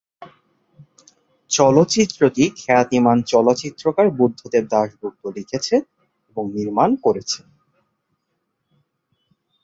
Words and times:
চলচ্চিত্রটি 1.51 2.43
খ্যাতিমান 2.57 3.17
চলচ্চিত্রকার 3.23 4.07
বুদ্ধদেব 4.19 4.63
দাশগুপ্ত 4.67 5.23
লিখেছেন 5.37 5.81
এবং 6.27 6.43
নির্মাণ 6.53 6.89
করেছেন। 7.05 7.45